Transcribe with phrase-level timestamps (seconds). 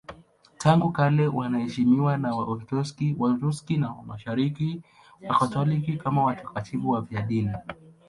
[0.57, 4.81] Tangu kale wanaheshimiwa na Waorthodoksi, Waorthodoksi wa Mashariki
[5.21, 7.53] na Wakatoliki kama watakatifu wafiadini.